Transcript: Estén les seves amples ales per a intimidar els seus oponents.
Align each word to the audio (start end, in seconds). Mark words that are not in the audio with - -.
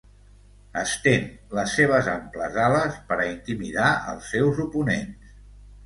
Estén 0.79 1.27
les 1.59 1.75
seves 1.81 2.09
amples 2.15 2.59
ales 2.65 2.99
per 3.13 3.21
a 3.21 3.31
intimidar 3.35 3.95
els 4.15 4.35
seus 4.35 4.67
oponents. 4.69 5.35